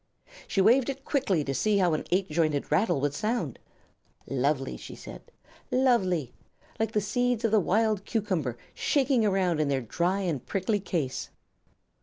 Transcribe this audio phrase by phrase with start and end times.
[0.47, 3.59] She waved it quickly to see how an eight jointed rattle would sound.
[4.25, 5.21] "Lovely!" she said.
[5.69, 6.33] "Lovely!
[6.79, 11.29] Like the seeds of the wild cucumber shaking around in their dry and prickly case."